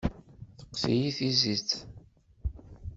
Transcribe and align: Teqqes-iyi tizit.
Teqqes-iyi 0.57 1.09
tizit. 1.17 1.69